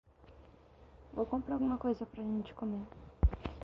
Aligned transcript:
Vou 1.13 1.27
comprar 1.27 1.53
alguma 1.53 1.77
coisa 1.77 2.07
para 2.07 2.23
gente 2.23 2.55
comer. 2.55 2.81